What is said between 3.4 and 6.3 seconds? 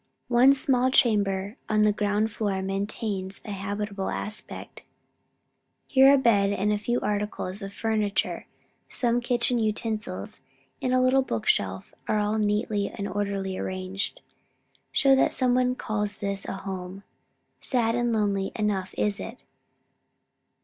a habitable aspect. Here a